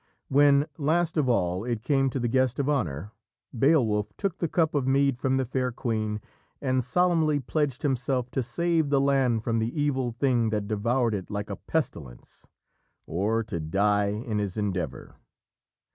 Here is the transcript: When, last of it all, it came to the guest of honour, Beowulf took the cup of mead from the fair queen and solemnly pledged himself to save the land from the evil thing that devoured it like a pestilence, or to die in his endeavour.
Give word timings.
When, 0.29 0.65
last 0.79 1.15
of 1.15 1.27
it 1.27 1.31
all, 1.31 1.63
it 1.63 1.83
came 1.83 2.09
to 2.09 2.19
the 2.19 2.27
guest 2.27 2.57
of 2.57 2.67
honour, 2.67 3.11
Beowulf 3.55 4.07
took 4.17 4.39
the 4.39 4.47
cup 4.47 4.73
of 4.73 4.87
mead 4.87 5.15
from 5.19 5.37
the 5.37 5.45
fair 5.45 5.71
queen 5.71 6.21
and 6.59 6.83
solemnly 6.83 7.39
pledged 7.39 7.83
himself 7.83 8.31
to 8.31 8.41
save 8.41 8.89
the 8.89 8.99
land 8.99 9.43
from 9.43 9.59
the 9.59 9.79
evil 9.79 10.11
thing 10.11 10.49
that 10.49 10.67
devoured 10.67 11.13
it 11.13 11.29
like 11.29 11.51
a 11.51 11.55
pestilence, 11.55 12.47
or 13.05 13.43
to 13.43 13.59
die 13.59 14.07
in 14.07 14.39
his 14.39 14.57
endeavour. 14.57 15.17